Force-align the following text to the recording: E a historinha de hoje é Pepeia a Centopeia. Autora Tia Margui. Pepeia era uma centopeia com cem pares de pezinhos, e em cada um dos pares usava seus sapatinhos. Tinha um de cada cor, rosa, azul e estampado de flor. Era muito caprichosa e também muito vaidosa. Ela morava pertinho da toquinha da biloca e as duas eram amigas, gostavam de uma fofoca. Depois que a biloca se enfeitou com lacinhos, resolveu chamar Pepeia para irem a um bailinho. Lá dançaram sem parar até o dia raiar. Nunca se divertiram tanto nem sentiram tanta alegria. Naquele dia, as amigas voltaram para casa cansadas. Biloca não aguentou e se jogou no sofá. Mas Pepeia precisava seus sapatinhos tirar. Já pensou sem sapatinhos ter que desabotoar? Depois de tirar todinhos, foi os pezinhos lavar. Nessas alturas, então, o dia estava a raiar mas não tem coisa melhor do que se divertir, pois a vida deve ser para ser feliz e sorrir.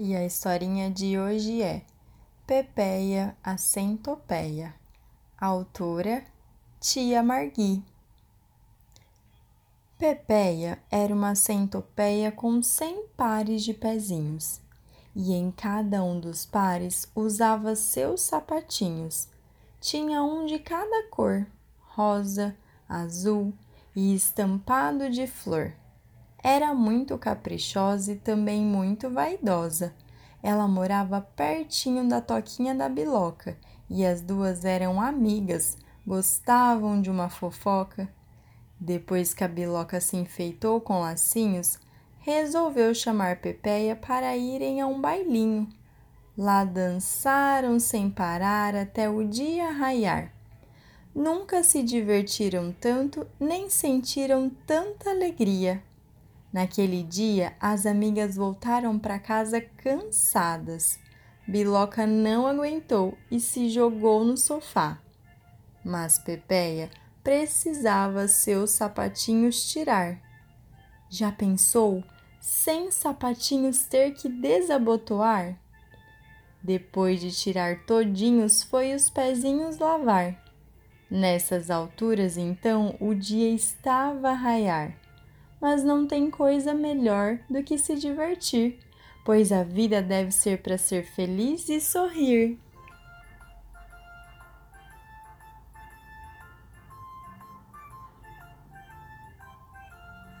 E 0.00 0.14
a 0.14 0.24
historinha 0.24 0.88
de 0.88 1.18
hoje 1.18 1.60
é 1.60 1.82
Pepeia 2.46 3.36
a 3.42 3.56
Centopeia. 3.56 4.72
Autora 5.36 6.24
Tia 6.78 7.20
Margui. 7.20 7.82
Pepeia 9.98 10.78
era 10.88 11.12
uma 11.12 11.34
centopeia 11.34 12.30
com 12.30 12.62
cem 12.62 13.08
pares 13.16 13.64
de 13.64 13.74
pezinhos, 13.74 14.60
e 15.16 15.34
em 15.34 15.50
cada 15.50 16.00
um 16.04 16.20
dos 16.20 16.46
pares 16.46 17.10
usava 17.12 17.74
seus 17.74 18.20
sapatinhos. 18.20 19.26
Tinha 19.80 20.22
um 20.22 20.46
de 20.46 20.60
cada 20.60 21.08
cor, 21.08 21.44
rosa, 21.80 22.56
azul 22.88 23.52
e 23.96 24.14
estampado 24.14 25.10
de 25.10 25.26
flor. 25.26 25.72
Era 26.42 26.72
muito 26.72 27.18
caprichosa 27.18 28.12
e 28.12 28.16
também 28.16 28.62
muito 28.62 29.10
vaidosa. 29.10 29.92
Ela 30.42 30.68
morava 30.68 31.20
pertinho 31.20 32.08
da 32.08 32.20
toquinha 32.20 32.74
da 32.74 32.88
biloca 32.88 33.56
e 33.90 34.04
as 34.04 34.20
duas 34.20 34.64
eram 34.64 35.00
amigas, 35.00 35.76
gostavam 36.06 37.00
de 37.00 37.10
uma 37.10 37.28
fofoca. 37.28 38.08
Depois 38.80 39.34
que 39.34 39.42
a 39.42 39.48
biloca 39.48 40.00
se 40.00 40.16
enfeitou 40.16 40.80
com 40.80 41.00
lacinhos, 41.00 41.78
resolveu 42.20 42.94
chamar 42.94 43.40
Pepeia 43.40 43.96
para 43.96 44.36
irem 44.36 44.80
a 44.80 44.86
um 44.86 45.00
bailinho. 45.00 45.68
Lá 46.36 46.64
dançaram 46.64 47.80
sem 47.80 48.08
parar 48.08 48.76
até 48.76 49.10
o 49.10 49.24
dia 49.24 49.72
raiar. 49.72 50.32
Nunca 51.12 51.64
se 51.64 51.82
divertiram 51.82 52.72
tanto 52.80 53.26
nem 53.40 53.68
sentiram 53.68 54.48
tanta 54.64 55.10
alegria. 55.10 55.82
Naquele 56.52 57.02
dia, 57.02 57.54
as 57.60 57.84
amigas 57.84 58.36
voltaram 58.36 58.98
para 58.98 59.18
casa 59.18 59.60
cansadas. 59.60 60.98
Biloca 61.46 62.06
não 62.06 62.46
aguentou 62.46 63.16
e 63.30 63.38
se 63.38 63.68
jogou 63.68 64.24
no 64.24 64.36
sofá. 64.36 64.98
Mas 65.84 66.18
Pepeia 66.18 66.90
precisava 67.22 68.26
seus 68.28 68.70
sapatinhos 68.70 69.70
tirar. 69.70 70.18
Já 71.10 71.30
pensou 71.30 72.02
sem 72.40 72.90
sapatinhos 72.90 73.84
ter 73.84 74.12
que 74.14 74.28
desabotoar? 74.28 75.58
Depois 76.62 77.20
de 77.20 77.30
tirar 77.30 77.84
todinhos, 77.84 78.62
foi 78.62 78.94
os 78.94 79.10
pezinhos 79.10 79.78
lavar. 79.78 80.42
Nessas 81.10 81.70
alturas, 81.70 82.36
então, 82.36 82.96
o 83.00 83.14
dia 83.14 83.50
estava 83.50 84.30
a 84.30 84.34
raiar 84.34 85.07
mas 85.60 85.82
não 85.84 86.06
tem 86.06 86.30
coisa 86.30 86.74
melhor 86.74 87.38
do 87.48 87.62
que 87.62 87.78
se 87.78 87.96
divertir, 87.96 88.78
pois 89.24 89.52
a 89.52 89.62
vida 89.62 90.00
deve 90.00 90.32
ser 90.32 90.58
para 90.62 90.78
ser 90.78 91.04
feliz 91.04 91.68
e 91.68 91.80
sorrir. 91.80 92.58